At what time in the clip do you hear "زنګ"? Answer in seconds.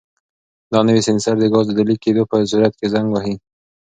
2.93-3.07